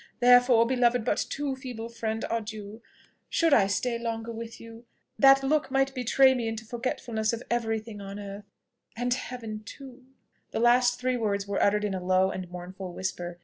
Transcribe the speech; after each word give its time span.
Therefore, 0.19 0.65
beloved 0.65 1.05
but 1.05 1.27
too 1.29 1.55
feeble 1.55 1.87
friend, 1.87 2.25
adieu! 2.27 2.81
Should 3.29 3.53
I 3.53 3.67
stay 3.67 3.99
longer 3.99 4.31
with 4.31 4.59
you, 4.59 4.85
that 5.19 5.43
look 5.43 5.69
might 5.69 5.93
betray 5.93 6.33
me 6.33 6.47
into 6.47 6.65
forgetfulness 6.65 7.33
of 7.33 7.43
every 7.51 7.77
thing 7.79 8.01
on 8.01 8.17
earth 8.17 8.45
and 8.97 9.13
heaven 9.13 9.61
too!" 9.63 10.03
The 10.49 10.57
three 10.57 10.63
last 10.65 11.03
words 11.03 11.47
were 11.47 11.61
uttered 11.61 11.85
in 11.85 11.93
a 11.93 12.03
low 12.03 12.31
and 12.31 12.49
mournful 12.49 12.91
whisper. 12.95 13.37